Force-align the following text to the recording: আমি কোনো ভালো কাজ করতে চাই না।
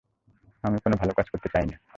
আমি 0.63 0.77
কোনো 0.79 0.95
ভালো 0.95 1.11
কাজ 1.13 1.27
করতে 1.29 1.47
চাই 1.49 1.65
না। 1.65 1.75